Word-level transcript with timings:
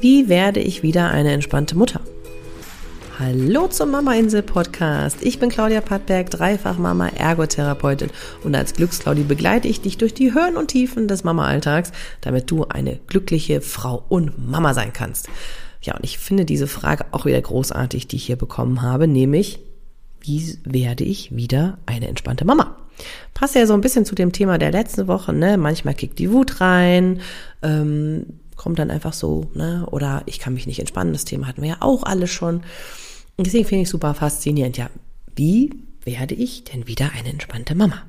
Wie 0.00 0.30
werde 0.30 0.60
ich 0.60 0.82
wieder 0.82 1.10
eine 1.10 1.30
entspannte 1.30 1.76
Mutter? 1.76 2.00
Hallo 3.18 3.68
zum 3.68 3.90
Mama 3.90 4.14
Insel 4.14 4.42
Podcast. 4.42 5.18
Ich 5.20 5.38
bin 5.38 5.50
Claudia 5.50 5.82
Pattberg, 5.82 6.30
dreifach 6.30 6.78
Mama, 6.78 7.08
Ergotherapeutin 7.08 8.08
und 8.42 8.54
als 8.54 8.72
Glücksclaudi 8.72 9.24
begleite 9.24 9.68
ich 9.68 9.82
dich 9.82 9.98
durch 9.98 10.14
die 10.14 10.32
Höhen 10.32 10.56
und 10.56 10.68
Tiefen 10.68 11.06
des 11.06 11.22
Mama-Alltags, 11.22 11.92
damit 12.22 12.50
du 12.50 12.64
eine 12.64 12.98
glückliche 13.08 13.60
Frau 13.60 14.02
und 14.08 14.48
Mama 14.50 14.72
sein 14.72 14.94
kannst. 14.94 15.28
Ja, 15.82 15.96
und 15.96 16.04
ich 16.04 16.18
finde 16.18 16.46
diese 16.46 16.66
Frage 16.66 17.04
auch 17.10 17.26
wieder 17.26 17.42
großartig, 17.42 18.08
die 18.08 18.16
ich 18.16 18.24
hier 18.24 18.36
bekommen 18.36 18.80
habe, 18.80 19.06
nämlich, 19.06 19.60
wie 20.22 20.56
werde 20.64 21.04
ich 21.04 21.36
wieder 21.36 21.76
eine 21.84 22.08
entspannte 22.08 22.46
Mama? 22.46 22.74
Passt 23.34 23.54
ja 23.54 23.66
so 23.66 23.74
ein 23.74 23.80
bisschen 23.80 24.04
zu 24.04 24.14
dem 24.14 24.32
Thema 24.32 24.58
der 24.58 24.72
letzten 24.72 25.06
Woche, 25.06 25.32
ne? 25.32 25.56
Manchmal 25.56 25.94
kickt 25.94 26.18
die 26.18 26.30
Wut 26.30 26.60
rein, 26.60 27.20
ähm, 27.62 28.26
kommt 28.56 28.78
dann 28.78 28.90
einfach 28.90 29.12
so, 29.12 29.50
ne? 29.54 29.86
Oder 29.90 30.22
ich 30.26 30.38
kann 30.38 30.54
mich 30.54 30.66
nicht 30.66 30.80
entspannen, 30.80 31.12
das 31.12 31.24
Thema 31.24 31.46
hatten 31.46 31.62
wir 31.62 31.70
ja 31.70 31.76
auch 31.80 32.02
alle 32.02 32.26
schon. 32.26 32.62
Und 33.36 33.46
deswegen 33.46 33.66
finde 33.66 33.82
ich 33.82 33.88
super 33.88 34.14
faszinierend. 34.14 34.76
Ja, 34.76 34.90
wie 35.34 35.70
werde 36.04 36.34
ich 36.34 36.64
denn 36.64 36.86
wieder 36.86 37.10
eine 37.18 37.30
entspannte 37.30 37.74
Mama? 37.74 38.02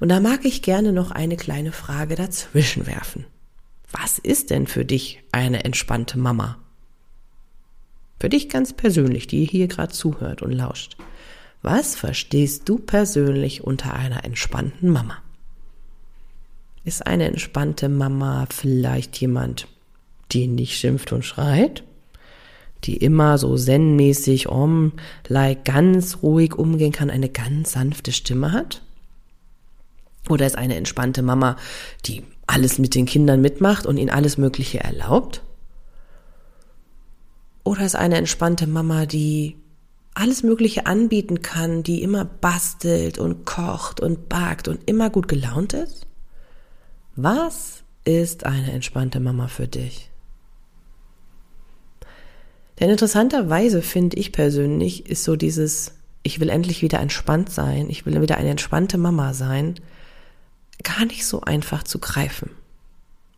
Und 0.00 0.08
da 0.08 0.20
mag 0.20 0.44
ich 0.44 0.62
gerne 0.62 0.92
noch 0.92 1.10
eine 1.10 1.36
kleine 1.36 1.72
Frage 1.72 2.14
dazwischen 2.14 2.86
werfen. 2.86 3.26
Was 3.90 4.18
ist 4.18 4.50
denn 4.50 4.66
für 4.66 4.84
dich 4.84 5.22
eine 5.32 5.64
entspannte 5.64 6.18
Mama? 6.18 6.58
Für 8.20 8.28
dich 8.28 8.48
ganz 8.48 8.72
persönlich, 8.72 9.26
die 9.26 9.44
hier 9.44 9.68
gerade 9.68 9.92
zuhört 9.92 10.42
und 10.42 10.52
lauscht. 10.52 10.96
Was 11.62 11.96
verstehst 11.96 12.68
du 12.68 12.78
persönlich 12.78 13.64
unter 13.64 13.94
einer 13.94 14.24
entspannten 14.24 14.90
Mama? 14.90 15.18
Ist 16.84 17.06
eine 17.06 17.24
entspannte 17.24 17.88
Mama 17.88 18.46
vielleicht 18.50 19.20
jemand, 19.20 19.66
die 20.32 20.46
nicht 20.46 20.78
schimpft 20.78 21.12
und 21.12 21.24
schreit? 21.24 21.82
Die 22.84 22.96
immer 22.96 23.38
so 23.38 23.56
zen-mäßig 23.56 24.48
um, 24.48 24.92
like 25.26 25.64
ganz 25.64 26.22
ruhig 26.22 26.54
umgehen 26.54 26.92
kann, 26.92 27.10
eine 27.10 27.28
ganz 27.28 27.72
sanfte 27.72 28.12
Stimme 28.12 28.52
hat? 28.52 28.82
Oder 30.28 30.46
ist 30.46 30.56
eine 30.56 30.76
entspannte 30.76 31.22
Mama, 31.22 31.56
die 32.06 32.22
alles 32.46 32.78
mit 32.78 32.94
den 32.94 33.06
Kindern 33.06 33.40
mitmacht 33.40 33.84
und 33.84 33.96
ihnen 33.96 34.10
alles 34.10 34.38
Mögliche 34.38 34.78
erlaubt? 34.78 35.42
Oder 37.64 37.84
ist 37.84 37.96
eine 37.96 38.16
entspannte 38.16 38.66
Mama, 38.66 39.06
die 39.06 39.56
alles 40.18 40.42
Mögliche 40.42 40.86
anbieten 40.86 41.42
kann, 41.42 41.82
die 41.82 42.02
immer 42.02 42.24
bastelt 42.24 43.18
und 43.18 43.44
kocht 43.44 44.00
und 44.00 44.28
backt 44.28 44.68
und 44.68 44.80
immer 44.88 45.10
gut 45.10 45.28
gelaunt 45.28 45.72
ist? 45.74 46.06
Was 47.14 47.82
ist 48.04 48.44
eine 48.44 48.72
entspannte 48.72 49.20
Mama 49.20 49.48
für 49.48 49.68
dich? 49.68 50.10
Denn 52.80 52.90
interessanterweise 52.90 53.82
finde 53.82 54.16
ich 54.16 54.32
persönlich, 54.32 55.08
ist 55.08 55.24
so 55.24 55.36
dieses, 55.36 55.94
ich 56.22 56.40
will 56.40 56.48
endlich 56.48 56.82
wieder 56.82 57.00
entspannt 57.00 57.50
sein, 57.50 57.90
ich 57.90 58.06
will 58.06 58.20
wieder 58.20 58.38
eine 58.38 58.50
entspannte 58.50 58.98
Mama 58.98 59.34
sein, 59.34 59.74
gar 60.84 61.04
nicht 61.06 61.26
so 61.26 61.40
einfach 61.40 61.82
zu 61.82 61.98
greifen. 61.98 62.50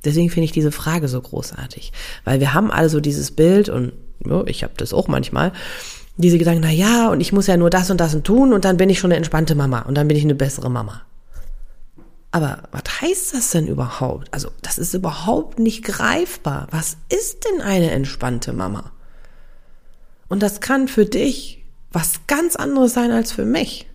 Deswegen 0.05 0.31
finde 0.31 0.45
ich 0.47 0.53
diese 0.53 0.73
Frage 0.73 1.09
so 1.09 1.21
großartig, 1.21 1.93
weil 2.25 2.41
wir 2.41 2.55
haben 2.55 2.71
also 2.71 3.01
dieses 3.01 3.31
Bild 3.31 3.69
und 3.69 3.93
ja, 4.25 4.45
ich 4.47 4.63
habe 4.63 4.75
das 4.77 4.93
auch 4.93 5.09
manchmal, 5.09 5.53
diese 6.21 6.39
Gedanken, 6.39 6.63
na 6.63 6.71
ja, 6.71 7.09
und 7.09 7.21
ich 7.21 7.33
muss 7.33 7.47
ja 7.47 7.57
nur 7.57 7.71
das 7.71 7.91
und 7.91 8.01
das 8.01 8.15
und 8.15 8.25
tun 8.25 8.53
und 8.53 8.65
dann 8.65 8.77
bin 8.77 8.91
ich 8.91 8.99
schon 8.99 9.11
eine 9.11 9.17
entspannte 9.17 9.55
Mama 9.55 9.81
und 9.81 9.95
dann 9.95 10.09
bin 10.09 10.17
ich 10.17 10.25
eine 10.25 10.35
bessere 10.35 10.71
Mama. 10.71 11.03
Aber 12.33 12.63
was 12.71 13.01
heißt 13.01 13.35
das 13.35 13.51
denn 13.51 13.67
überhaupt? 13.67 14.33
Also, 14.33 14.51
das 14.63 14.79
ist 14.79 14.95
überhaupt 14.95 15.59
nicht 15.59 15.85
greifbar. 15.85 16.69
Was 16.71 16.97
ist 17.09 17.45
denn 17.45 17.61
eine 17.61 17.91
entspannte 17.91 18.53
Mama? 18.53 18.93
Und 20.29 20.43
das 20.43 20.61
kann 20.61 20.87
für 20.87 21.07
dich 21.07 21.65
was 21.91 22.21
ganz 22.29 22.55
anderes 22.55 22.95
sein 22.95 23.11
als 23.11 23.33
für 23.33 23.45
mich. 23.45 23.89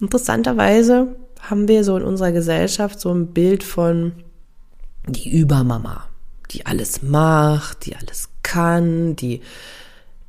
Interessanterweise 0.00 1.16
haben 1.40 1.66
wir 1.66 1.82
so 1.82 1.96
in 1.96 2.04
unserer 2.04 2.32
Gesellschaft 2.32 3.00
so 3.00 3.10
ein 3.12 3.28
Bild 3.28 3.64
von 3.64 4.12
die 5.06 5.30
Übermama, 5.30 6.06
die 6.50 6.66
alles 6.66 7.00
macht, 7.00 7.86
die 7.86 7.96
alles 7.96 8.28
kann, 8.42 9.16
die 9.16 9.40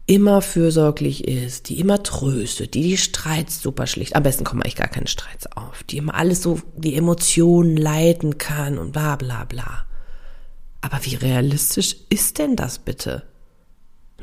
immer 0.07 0.41
fürsorglich 0.41 1.27
ist, 1.27 1.67
die 1.67 1.79
immer 1.79 2.01
tröstet, 2.01 2.73
die 2.73 2.81
die 2.81 2.97
Streits 2.97 3.61
super 3.61 3.87
schlicht, 3.87 4.15
am 4.15 4.23
besten 4.23 4.45
kommen 4.45 4.61
eigentlich 4.61 4.77
gar 4.77 4.87
keine 4.87 5.07
Streits 5.07 5.45
auf, 5.55 5.83
die 5.83 5.97
immer 5.97 6.15
alles 6.15 6.41
so, 6.41 6.61
die 6.75 6.95
Emotionen 6.95 7.75
leiten 7.75 8.37
kann 8.37 8.77
und 8.77 8.93
bla 8.93 9.17
bla 9.17 9.43
bla. 9.43 9.85
Aber 10.81 10.99
wie 11.03 11.15
realistisch 11.15 11.97
ist 12.09 12.39
denn 12.39 12.55
das 12.55 12.79
bitte? 12.79 13.23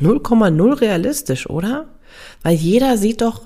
0,0 0.01 0.81
realistisch, 0.81 1.49
oder? 1.49 1.89
Weil 2.43 2.55
jeder 2.55 2.97
sieht 2.97 3.21
doch 3.21 3.43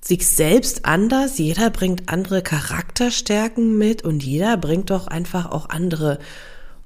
sich 0.00 0.28
selbst 0.28 0.84
anders, 0.84 1.38
jeder 1.38 1.70
bringt 1.70 2.08
andere 2.08 2.42
Charakterstärken 2.42 3.76
mit 3.78 4.04
und 4.04 4.22
jeder 4.22 4.56
bringt 4.56 4.90
doch 4.90 5.08
einfach 5.08 5.50
auch 5.50 5.70
andere 5.70 6.20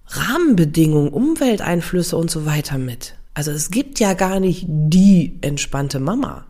Rahmenbedingungen, 0.06 1.12
Umwelteinflüsse 1.12 2.16
und 2.16 2.30
so 2.30 2.46
weiter 2.46 2.78
mit. 2.78 3.17
Also 3.38 3.52
es 3.52 3.70
gibt 3.70 4.00
ja 4.00 4.14
gar 4.14 4.40
nicht 4.40 4.64
die 4.66 5.38
entspannte 5.42 6.00
Mama. 6.00 6.44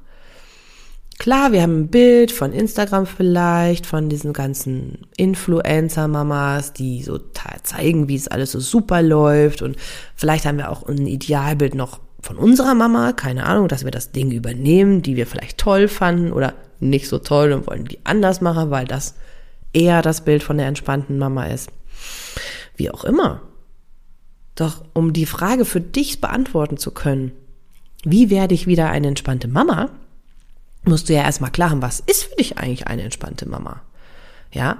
Klar, 1.19 1.53
wir 1.53 1.60
haben 1.60 1.81
ein 1.81 1.88
Bild 1.88 2.32
von 2.32 2.54
Instagram 2.54 3.04
vielleicht, 3.04 3.84
von 3.84 4.09
diesen 4.09 4.32
ganzen 4.32 5.06
Influencer-Mamas, 5.19 6.72
die 6.72 7.03
so 7.03 7.19
zeigen, 7.62 8.09
wie 8.09 8.15
es 8.15 8.28
alles 8.28 8.53
so 8.53 8.60
super 8.60 9.03
läuft. 9.03 9.60
Und 9.60 9.76
vielleicht 10.16 10.47
haben 10.47 10.56
wir 10.56 10.71
auch 10.71 10.82
ein 10.88 11.06
Idealbild 11.06 11.75
noch 11.75 12.00
von 12.22 12.38
unserer 12.38 12.75
Mama, 12.75 13.12
keine 13.12 13.44
Ahnung, 13.44 13.69
dass 13.69 13.84
wir 13.84 13.91
das 13.91 14.12
Ding 14.12 14.31
übernehmen, 14.31 15.03
die 15.03 15.16
wir 15.16 15.26
vielleicht 15.26 15.59
toll 15.59 15.88
fanden 15.88 16.32
oder 16.32 16.55
nicht 16.81 17.10
so 17.10 17.19
toll 17.19 17.53
und 17.53 17.66
wollen 17.66 17.84
die 17.84 17.99
anders 18.05 18.41
machen, 18.41 18.70
weil 18.70 18.87
das 18.87 19.15
eher 19.75 20.00
das 20.00 20.25
Bild 20.25 20.43
von 20.43 20.56
der 20.56 20.69
entspannten 20.69 21.19
Mama 21.19 21.49
ist. 21.49 21.69
Wie 22.76 22.91
auch 22.91 23.05
immer. 23.05 23.43
Doch 24.58 24.84
um 24.92 25.12
die 25.12 25.24
Frage 25.24 25.64
für 25.64 25.80
dich 25.80 26.20
beantworten 26.20 26.78
zu 26.78 26.91
können, 26.91 27.30
wie 28.02 28.28
werde 28.28 28.54
ich 28.54 28.66
wieder 28.66 28.91
eine 28.91 29.06
entspannte 29.06 29.46
Mama, 29.46 29.91
musst 30.82 31.08
du 31.08 31.14
ja 31.14 31.22
erstmal 31.22 31.52
klar 31.52 31.70
haben, 31.70 31.80
was 31.80 32.00
ist 32.00 32.24
für 32.24 32.34
dich 32.34 32.58
eigentlich 32.58 32.88
eine 32.88 33.02
entspannte 33.02 33.48
Mama? 33.48 33.82
Ja? 34.50 34.78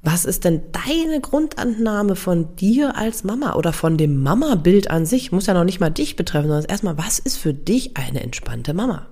Was 0.00 0.26
ist 0.26 0.44
denn 0.44 0.62
deine 0.70 1.20
Grundannahme 1.20 2.14
von 2.14 2.54
dir 2.54 2.96
als 2.96 3.24
Mama 3.24 3.54
oder 3.54 3.72
von 3.72 3.96
dem 3.96 4.22
Mama-Bild 4.22 4.92
an 4.92 5.06
sich? 5.06 5.32
Muss 5.32 5.46
ja 5.46 5.54
noch 5.54 5.64
nicht 5.64 5.80
mal 5.80 5.90
dich 5.90 6.14
betreffen, 6.14 6.46
sondern 6.46 6.70
erstmal, 6.70 6.96
was 6.96 7.18
ist 7.18 7.38
für 7.38 7.52
dich 7.52 7.96
eine 7.96 8.22
entspannte 8.22 8.74
Mama? 8.74 9.08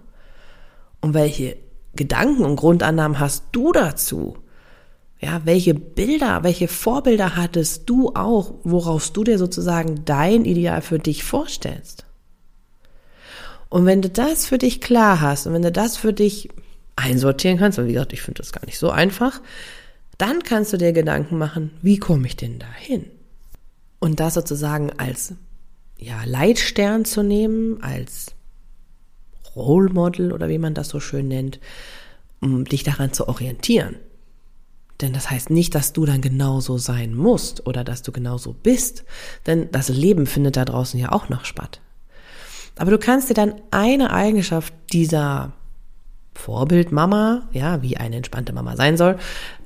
Und 1.00 1.12
welche 1.12 1.56
Gedanken 1.96 2.44
und 2.44 2.54
Grundannahmen 2.54 3.18
hast 3.18 3.46
du 3.50 3.72
dazu? 3.72 4.36
Ja, 5.24 5.40
welche 5.46 5.72
Bilder, 5.72 6.42
welche 6.42 6.68
Vorbilder 6.68 7.34
hattest 7.34 7.88
du 7.88 8.10
auch, 8.10 8.56
woraus 8.62 9.14
du 9.14 9.24
dir 9.24 9.38
sozusagen 9.38 10.04
dein 10.04 10.44
Ideal 10.44 10.82
für 10.82 10.98
dich 10.98 11.24
vorstellst? 11.24 12.04
Und 13.70 13.86
wenn 13.86 14.02
du 14.02 14.10
das 14.10 14.44
für 14.44 14.58
dich 14.58 14.82
klar 14.82 15.22
hast 15.22 15.46
und 15.46 15.54
wenn 15.54 15.62
du 15.62 15.72
das 15.72 15.96
für 15.96 16.12
dich 16.12 16.50
einsortieren 16.96 17.56
kannst, 17.56 17.78
und 17.78 17.86
wie 17.86 17.94
gesagt, 17.94 18.12
ich 18.12 18.20
finde 18.20 18.42
das 18.42 18.52
gar 18.52 18.66
nicht 18.66 18.78
so 18.78 18.90
einfach, 18.90 19.40
dann 20.18 20.42
kannst 20.42 20.74
du 20.74 20.76
dir 20.76 20.92
Gedanken 20.92 21.38
machen, 21.38 21.70
wie 21.80 21.96
komme 21.96 22.26
ich 22.26 22.36
denn 22.36 22.58
dahin? 22.58 23.06
Und 24.00 24.20
das 24.20 24.34
sozusagen 24.34 24.90
als 24.98 25.32
ja, 25.96 26.22
Leitstern 26.26 27.06
zu 27.06 27.22
nehmen, 27.22 27.82
als 27.82 28.26
Role 29.56 29.90
Model 29.90 30.34
oder 30.34 30.50
wie 30.50 30.58
man 30.58 30.74
das 30.74 30.90
so 30.90 31.00
schön 31.00 31.28
nennt, 31.28 31.60
um 32.42 32.66
dich 32.66 32.82
daran 32.82 33.14
zu 33.14 33.26
orientieren. 33.26 33.96
Denn 35.00 35.12
das 35.12 35.30
heißt 35.30 35.50
nicht, 35.50 35.74
dass 35.74 35.92
du 35.92 36.06
dann 36.06 36.20
genauso 36.20 36.78
sein 36.78 37.14
musst 37.14 37.66
oder 37.66 37.84
dass 37.84 38.02
du 38.02 38.12
genauso 38.12 38.52
bist. 38.52 39.04
Denn 39.46 39.70
das 39.72 39.88
Leben 39.88 40.26
findet 40.26 40.56
da 40.56 40.64
draußen 40.64 40.98
ja 40.98 41.12
auch 41.12 41.28
noch 41.28 41.44
statt. 41.44 41.80
Aber 42.76 42.90
du 42.90 42.98
kannst 42.98 43.30
dir 43.30 43.34
dann 43.34 43.54
eine 43.70 44.12
Eigenschaft 44.12 44.72
dieser 44.92 45.52
Vorbildmama, 46.34 47.48
ja, 47.52 47.82
wie 47.82 47.96
eine 47.96 48.16
entspannte 48.16 48.52
Mama 48.52 48.76
sein 48.76 48.96
soll, 48.96 49.18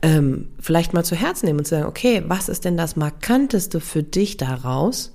ähm, 0.03 0.49
vielleicht 0.61 0.93
mal 0.93 1.05
zu 1.05 1.17
Herzen 1.17 1.47
nehmen 1.47 1.61
und 1.61 1.65
zu 1.65 1.75
sagen, 1.75 1.87
okay, 1.87 2.23
was 2.27 2.49
ist 2.49 2.65
denn 2.65 2.77
das 2.77 2.97
Markanteste 2.97 3.81
für 3.81 4.03
dich 4.03 4.37
daraus, 4.37 5.15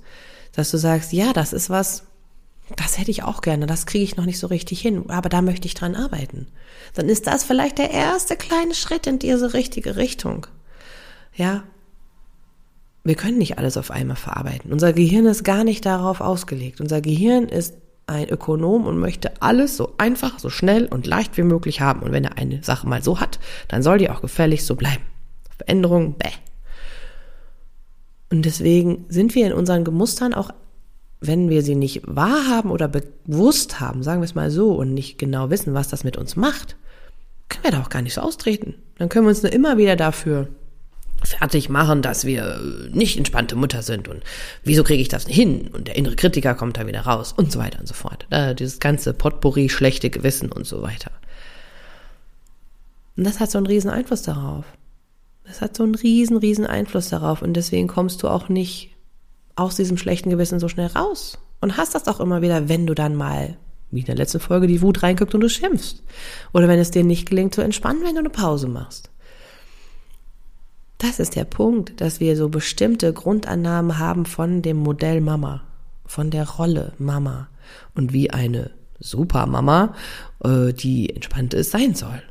dass 0.52 0.70
du 0.70 0.78
sagst, 0.78 1.12
ja, 1.12 1.32
das 1.32 1.52
ist 1.52 1.70
was, 1.70 2.04
das 2.76 2.98
hätte 2.98 3.10
ich 3.10 3.22
auch 3.22 3.42
gerne, 3.42 3.66
das 3.66 3.86
kriege 3.86 4.04
ich 4.04 4.16
noch 4.16 4.24
nicht 4.24 4.38
so 4.38 4.46
richtig 4.46 4.80
hin, 4.80 5.10
aber 5.10 5.28
da 5.28 5.42
möchte 5.42 5.66
ich 5.66 5.74
dran 5.74 5.94
arbeiten. 5.94 6.46
Dann 6.94 7.08
ist 7.08 7.26
das 7.26 7.44
vielleicht 7.44 7.78
der 7.78 7.90
erste 7.90 8.36
kleine 8.36 8.74
Schritt 8.74 9.06
in 9.06 9.18
diese 9.18 9.52
richtige 9.52 9.96
Richtung. 9.96 10.46
Ja. 11.34 11.64
Wir 13.06 13.16
können 13.16 13.36
nicht 13.36 13.58
alles 13.58 13.76
auf 13.76 13.90
einmal 13.90 14.16
verarbeiten. 14.16 14.72
Unser 14.72 14.94
Gehirn 14.94 15.26
ist 15.26 15.44
gar 15.44 15.62
nicht 15.62 15.84
darauf 15.84 16.22
ausgelegt. 16.22 16.80
Unser 16.80 17.02
Gehirn 17.02 17.48
ist 17.48 17.74
ein 18.06 18.30
Ökonom 18.30 18.86
und 18.86 18.98
möchte 18.98 19.42
alles 19.42 19.76
so 19.76 19.92
einfach, 19.98 20.38
so 20.38 20.48
schnell 20.48 20.86
und 20.86 21.06
leicht 21.06 21.36
wie 21.36 21.42
möglich 21.42 21.82
haben. 21.82 22.02
Und 22.02 22.12
wenn 22.12 22.24
er 22.24 22.38
eine 22.38 22.62
Sache 22.62 22.88
mal 22.88 23.02
so 23.02 23.20
hat, 23.20 23.38
dann 23.68 23.82
soll 23.82 23.98
die 23.98 24.08
auch 24.08 24.22
gefällig 24.22 24.64
so 24.64 24.74
bleiben. 24.74 25.02
Veränderung, 25.58 26.14
bäh. 26.14 26.30
Und 28.30 28.42
deswegen 28.42 29.04
sind 29.08 29.34
wir 29.34 29.46
in 29.46 29.52
unseren 29.52 29.84
Gemustern 29.84 30.32
auch 30.32 30.50
wenn 31.26 31.48
wir 31.48 31.62
sie 31.62 31.74
nicht 31.74 32.02
wahrhaben 32.04 32.70
oder 32.70 32.88
bewusst 32.88 33.80
haben, 33.80 34.02
sagen 34.02 34.20
wir 34.20 34.26
es 34.26 34.34
mal 34.34 34.50
so, 34.50 34.72
und 34.72 34.94
nicht 34.94 35.18
genau 35.18 35.50
wissen, 35.50 35.74
was 35.74 35.88
das 35.88 36.04
mit 36.04 36.16
uns 36.16 36.36
macht, 36.36 36.76
können 37.48 37.64
wir 37.64 37.70
da 37.72 37.82
auch 37.82 37.90
gar 37.90 38.02
nicht 38.02 38.14
so 38.14 38.20
austreten. 38.20 38.74
Dann 38.98 39.08
können 39.08 39.26
wir 39.26 39.30
uns 39.30 39.42
nur 39.42 39.52
immer 39.52 39.76
wieder 39.78 39.96
dafür 39.96 40.48
fertig 41.22 41.68
machen, 41.68 42.02
dass 42.02 42.24
wir 42.24 42.60
nicht 42.92 43.16
entspannte 43.16 43.56
Mutter 43.56 43.82
sind 43.82 44.08
und 44.08 44.22
wieso 44.62 44.84
kriege 44.84 45.00
ich 45.00 45.08
das 45.08 45.26
nicht 45.26 45.36
hin 45.36 45.68
und 45.72 45.88
der 45.88 45.96
innere 45.96 46.16
Kritiker 46.16 46.54
kommt 46.54 46.76
da 46.76 46.86
wieder 46.86 47.00
raus 47.00 47.32
und 47.34 47.50
so 47.50 47.58
weiter 47.58 47.80
und 47.80 47.86
so 47.86 47.94
fort. 47.94 48.26
Äh, 48.30 48.54
dieses 48.54 48.78
ganze 48.78 49.14
Potpourri, 49.14 49.68
schlechte 49.68 50.10
Gewissen 50.10 50.52
und 50.52 50.66
so 50.66 50.82
weiter. 50.82 51.10
Und 53.16 53.24
das 53.24 53.40
hat 53.40 53.50
so 53.50 53.58
einen 53.58 53.66
riesen 53.66 53.90
Einfluss 53.90 54.22
darauf. 54.22 54.64
Das 55.46 55.60
hat 55.60 55.76
so 55.76 55.82
einen 55.82 55.94
riesen, 55.94 56.36
riesen 56.36 56.66
Einfluss 56.66 57.08
darauf 57.08 57.42
und 57.42 57.54
deswegen 57.54 57.86
kommst 57.86 58.22
du 58.22 58.28
auch 58.28 58.48
nicht 58.48 58.93
aus 59.56 59.76
diesem 59.76 59.96
schlechten 59.96 60.30
Gewissen 60.30 60.60
so 60.60 60.68
schnell 60.68 60.88
raus 60.88 61.38
und 61.60 61.76
hast 61.76 61.94
das 61.94 62.08
auch 62.08 62.20
immer 62.20 62.42
wieder, 62.42 62.68
wenn 62.68 62.86
du 62.86 62.94
dann 62.94 63.14
mal 63.14 63.56
wie 63.90 64.00
in 64.00 64.06
der 64.06 64.16
letzten 64.16 64.40
Folge 64.40 64.66
die 64.66 64.82
Wut 64.82 65.02
reinguckt 65.02 65.34
und 65.34 65.40
du 65.40 65.48
schimpfst. 65.48 66.02
Oder 66.52 66.68
wenn 66.68 66.80
es 66.80 66.90
dir 66.90 67.04
nicht 67.04 67.28
gelingt 67.28 67.54
zu 67.54 67.62
entspannen, 67.62 68.02
wenn 68.02 68.14
du 68.14 68.20
eine 68.20 68.30
Pause 68.30 68.66
machst. 68.66 69.10
Das 70.98 71.20
ist 71.20 71.36
der 71.36 71.44
Punkt, 71.44 72.00
dass 72.00 72.20
wir 72.20 72.36
so 72.36 72.48
bestimmte 72.48 73.12
Grundannahmen 73.12 73.98
haben 73.98 74.26
von 74.26 74.62
dem 74.62 74.78
Modell 74.78 75.20
Mama, 75.20 75.62
von 76.06 76.30
der 76.30 76.48
Rolle 76.48 76.92
Mama 76.98 77.48
und 77.94 78.12
wie 78.12 78.30
eine 78.30 78.70
Supermama, 79.00 79.94
äh, 80.42 80.72
die 80.72 81.14
entspannt 81.14 81.54
ist, 81.54 81.70
sein 81.70 81.94
soll. 81.94 82.22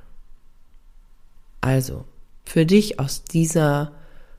Also, 1.61 2.05
für 2.45 2.65
dich 2.65 2.99
aus 2.99 3.23
dieser 3.23 3.91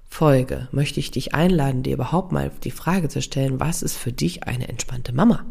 Folge 0.08 0.68
möchte 0.70 1.00
ich 1.00 1.10
dich 1.10 1.34
einladen, 1.34 1.82
dir 1.82 1.94
überhaupt 1.94 2.32
mal 2.32 2.50
die 2.62 2.70
Frage 2.70 3.08
zu 3.08 3.20
stellen, 3.20 3.60
was 3.60 3.82
ist 3.82 3.96
für 3.96 4.12
dich 4.12 4.44
eine 4.44 4.68
entspannte 4.68 5.12
Mama? 5.12 5.44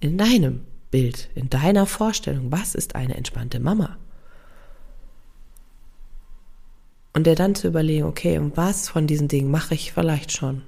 In 0.00 0.16
deinem 0.18 0.60
Bild, 0.90 1.28
in 1.34 1.50
deiner 1.50 1.86
Vorstellung, 1.86 2.52
was 2.52 2.74
ist 2.74 2.94
eine 2.94 3.16
entspannte 3.16 3.58
Mama? 3.58 3.96
Und 7.14 7.26
dir 7.26 7.34
dann 7.34 7.54
zu 7.54 7.66
überlegen, 7.68 8.04
okay, 8.04 8.38
und 8.38 8.56
was 8.56 8.88
von 8.88 9.06
diesen 9.06 9.28
Dingen 9.28 9.50
mache 9.50 9.74
ich 9.74 9.92
vielleicht 9.92 10.32
schon? 10.32 10.62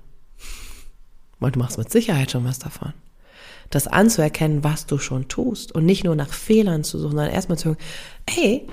Und 1.40 1.56
du 1.56 1.58
machst 1.58 1.78
mit 1.78 1.90
Sicherheit 1.90 2.30
schon 2.30 2.44
was 2.44 2.58
davon. 2.58 2.92
Das 3.70 3.86
anzuerkennen, 3.86 4.64
was 4.64 4.86
du 4.86 4.98
schon 4.98 5.28
tust 5.28 5.72
und 5.72 5.84
nicht 5.84 6.04
nur 6.04 6.16
nach 6.16 6.32
Fehlern 6.32 6.84
zu 6.84 6.98
suchen, 6.98 7.16
sondern 7.16 7.30
erstmal 7.30 7.58
zu 7.58 7.70
sagen, 7.70 7.80
hey, 8.28 8.66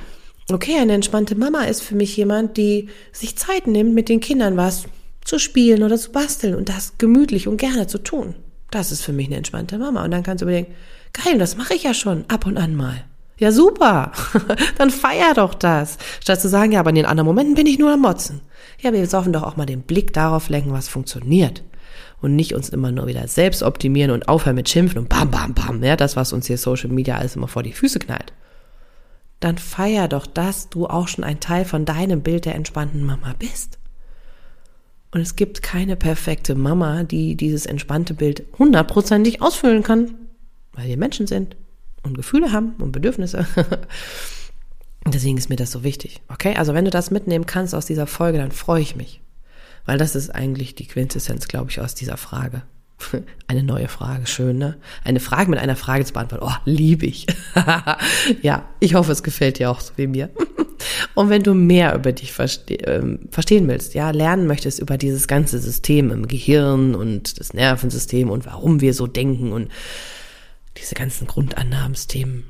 okay, 0.50 0.78
eine 0.78 0.94
entspannte 0.94 1.36
Mama 1.36 1.64
ist 1.64 1.82
für 1.82 1.96
mich 1.96 2.16
jemand, 2.18 2.58
die 2.58 2.90
sich 3.12 3.38
Zeit 3.38 3.68
nimmt, 3.68 3.94
mit 3.94 4.10
den 4.10 4.20
Kindern 4.20 4.58
was 4.58 4.86
zu 5.24 5.40
spielen 5.40 5.84
oder 5.84 5.98
zu 5.98 6.12
basteln 6.12 6.56
und 6.56 6.70
das 6.70 6.98
gemütlich 6.98 7.48
und 7.48 7.58
gerne 7.58 7.88
zu 7.88 8.00
tun. 8.00 8.36
Das 8.72 8.92
ist 8.92 9.02
für 9.02 9.14
mich 9.14 9.28
eine 9.28 9.36
entspannte 9.36 9.78
Mama. 9.78 10.04
Und 10.04 10.12
dann 10.12 10.24
kannst 10.24 10.42
du 10.42 10.46
überlegen, 10.46 10.74
geil, 11.14 11.38
das 11.38 11.58
mache 11.58 11.74
ich 11.74 11.84
ja 11.84 11.94
schon 11.94 12.26
ab 12.28 12.46
und 12.46 12.58
an 12.58 12.76
mal. 12.76 13.04
Ja, 13.38 13.52
super. 13.52 14.12
Dann 14.78 14.92
feier 14.92 15.34
doch 15.34 15.56
das. 15.56 15.98
Statt 16.22 16.40
zu 16.40 16.48
sagen, 16.48 16.72
ja, 16.72 16.80
aber 16.80 16.92
in 16.92 16.96
den 16.96 17.08
anderen 17.08 17.26
Momenten 17.26 17.56
bin 17.56 17.66
ich 17.66 17.80
nur 17.80 17.92
am 17.92 18.02
Motzen. 18.02 18.42
Ja, 18.80 18.94
wir 18.94 19.06
sollten 19.08 19.34
doch 19.34 19.42
auch 19.42 19.58
mal 19.58 19.66
den 19.66 19.82
Blick 19.82 20.14
darauf 20.14 20.50
lenken, 20.50 20.74
was 20.74 20.88
funktioniert. 20.88 21.64
Und 22.22 22.36
nicht 22.36 22.54
uns 22.54 22.70
immer 22.70 22.92
nur 22.92 23.08
wieder 23.08 23.28
selbst 23.28 23.64
optimieren 23.64 24.12
und 24.12 24.28
aufhören 24.28 24.56
mit 24.56 24.70
Schimpfen 24.70 25.00
und 25.00 25.10
bam, 25.10 25.32
bam, 25.32 25.56
bam. 25.56 25.84
Ja, 25.84 25.96
das, 25.96 26.16
was 26.16 26.34
uns 26.34 26.46
hier 26.46 26.60
Social 26.60 26.92
Media 26.92 27.18
alles 27.18 27.36
immer 27.36 27.48
vor 27.48 27.64
die 27.64 27.74
Füße 27.74 27.98
knallt. 27.98 28.32
Dann 29.42 29.58
feier 29.58 30.08
doch, 30.08 30.28
dass 30.28 30.70
du 30.70 30.88
auch 30.88 31.10
schon 31.10 31.26
ein 31.26 31.40
Teil 31.42 31.66
von 31.66 31.84
deinem 31.84 32.22
Bild 32.22 32.46
der 32.46 32.56
entspannten 32.56 33.04
Mama 33.04 33.36
bist. 33.38 33.80
Und 35.12 35.20
es 35.20 35.36
gibt 35.36 35.62
keine 35.62 35.98
perfekte 35.98 36.56
Mama, 36.56 37.04
die 37.04 37.36
dieses 37.36 37.66
entspannte 37.66 38.14
Bild 38.14 38.44
hundertprozentig 38.58 39.42
ausfüllen 39.42 39.84
kann, 39.84 40.14
weil 40.72 40.88
wir 40.88 40.96
Menschen 40.96 41.28
sind 41.28 41.58
und 42.04 42.16
Gefühle 42.16 42.54
haben 42.54 42.76
und 42.80 42.94
Bedürfnisse. 42.94 43.46
Deswegen 45.06 45.38
ist 45.38 45.50
mir 45.50 45.56
das 45.56 45.72
so 45.72 45.84
wichtig. 45.84 46.22
Okay, 46.30 46.56
also 46.56 46.74
wenn 46.74 46.86
du 46.86 46.92
das 46.92 47.12
mitnehmen 47.12 47.48
kannst 47.48 47.76
aus 47.76 47.88
dieser 47.88 48.08
Folge, 48.08 48.38
dann 48.38 48.52
freue 48.52 48.82
ich 48.82 48.96
mich. 48.96 49.22
Weil 49.86 49.98
das 49.98 50.16
ist 50.16 50.30
eigentlich 50.30 50.76
die 50.76 50.88
Quintessenz, 50.88 51.48
glaube 51.48 51.72
ich, 51.72 51.82
aus 51.82 51.96
dieser 51.96 52.18
Frage. 52.18 52.62
Eine 53.48 53.64
neue 53.64 53.88
Frage, 53.88 54.28
schön, 54.28 54.58
ne? 54.58 54.78
Eine 55.04 55.20
Frage 55.20 55.50
mit 55.50 55.60
einer 55.60 55.76
Frage 55.76 56.06
zu 56.06 56.14
beantworten. 56.14 56.46
Oh, 56.48 56.56
liebe 56.66 57.06
ich. 57.06 57.28
ja, 58.42 58.70
ich 58.80 58.94
hoffe, 58.96 59.12
es 59.12 59.24
gefällt 59.24 59.60
dir 59.60 59.70
auch 59.70 59.80
so 59.80 59.94
wie 59.98 60.08
mir. 60.08 60.30
Und 61.16 61.30
wenn 61.30 61.44
du 61.44 61.54
mehr 61.54 61.96
über 61.96 62.12
dich 62.12 62.32
verste 62.34 62.74
ähm, 62.76 63.20
verstehen 63.30 63.68
willst, 63.68 63.94
ja, 63.94 64.12
lernen 64.12 64.48
möchtest 64.48 64.80
über 64.80 64.98
dieses 64.98 65.28
ganze 65.28 65.60
System 65.60 66.12
im 66.12 66.28
Gehirn 66.28 66.96
und 66.96 67.40
das 67.40 67.54
Nervensystem 67.54 68.30
und 68.30 68.46
warum 68.46 68.82
wir 68.82 68.94
so 68.94 69.08
denken 69.08 69.52
und 69.52 69.70
diese 70.78 70.96
ganzen 70.96 71.28
Grundannahmensthemen, 71.28 72.46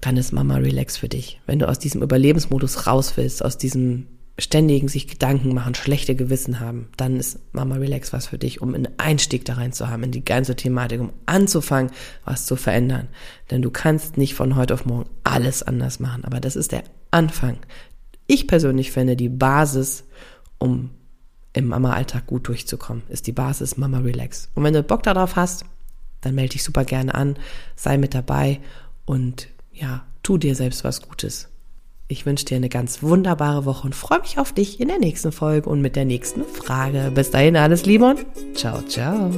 dann 0.00 0.16
ist 0.16 0.32
Mama 0.32 0.56
Relax 0.56 0.96
für 0.96 1.08
dich. 1.08 1.40
Wenn 1.46 1.58
du 1.58 1.68
aus 1.68 1.78
diesem 1.78 2.02
Überlebensmodus 2.02 2.86
raus 2.86 3.14
willst, 3.16 3.44
aus 3.44 3.58
diesem 3.58 4.06
ständigen 4.40 4.88
sich 4.88 5.06
Gedanken 5.06 5.54
machen, 5.54 5.74
schlechte 5.74 6.14
Gewissen 6.14 6.60
haben, 6.60 6.88
dann 6.96 7.16
ist 7.16 7.38
Mama 7.52 7.76
Relax 7.76 8.12
was 8.12 8.26
für 8.26 8.38
dich, 8.38 8.60
um 8.60 8.74
einen 8.74 8.88
Einstieg 8.98 9.44
da 9.44 9.54
rein 9.54 9.72
zu 9.72 9.88
haben, 9.88 10.02
in 10.02 10.10
die 10.10 10.24
ganze 10.24 10.56
Thematik, 10.56 11.00
um 11.00 11.12
anzufangen, 11.26 11.92
was 12.24 12.46
zu 12.46 12.56
verändern. 12.56 13.08
Denn 13.50 13.62
du 13.62 13.70
kannst 13.70 14.16
nicht 14.16 14.34
von 14.34 14.56
heute 14.56 14.74
auf 14.74 14.86
morgen 14.86 15.08
alles 15.24 15.62
anders 15.62 16.00
machen, 16.00 16.24
aber 16.24 16.40
das 16.40 16.56
ist 16.56 16.72
der 16.72 16.84
Anfang. 17.10 17.58
Ich 18.26 18.46
persönlich 18.46 18.90
finde 18.92 19.16
die 19.16 19.28
Basis, 19.28 20.04
um 20.58 20.90
im 21.52 21.66
Mama-Alltag 21.66 22.26
gut 22.26 22.48
durchzukommen, 22.48 23.02
ist 23.08 23.26
die 23.26 23.32
Basis 23.32 23.76
Mama 23.76 23.98
Relax. 23.98 24.48
Und 24.54 24.64
wenn 24.64 24.74
du 24.74 24.82
Bock 24.82 25.02
darauf 25.02 25.36
hast, 25.36 25.64
dann 26.20 26.34
melde 26.34 26.52
dich 26.52 26.64
super 26.64 26.84
gerne 26.84 27.14
an, 27.14 27.36
sei 27.76 27.98
mit 27.98 28.14
dabei 28.14 28.60
und 29.04 29.48
ja, 29.72 30.06
tu 30.22 30.38
dir 30.38 30.54
selbst 30.54 30.84
was 30.84 31.02
Gutes. 31.02 31.48
Ich 32.10 32.26
wünsche 32.26 32.44
dir 32.44 32.56
eine 32.56 32.68
ganz 32.68 33.04
wunderbare 33.04 33.64
Woche 33.64 33.86
und 33.86 33.94
freue 33.94 34.18
mich 34.18 34.36
auf 34.40 34.52
dich 34.52 34.80
in 34.80 34.88
der 34.88 34.98
nächsten 34.98 35.30
Folge 35.30 35.70
und 35.70 35.80
mit 35.80 35.94
der 35.94 36.04
nächsten 36.04 36.42
Frage. 36.42 37.12
Bis 37.14 37.30
dahin 37.30 37.56
alles 37.56 37.86
Liebe 37.86 38.04
und 38.04 38.26
ciao, 38.54 38.82
ciao. 38.82 39.30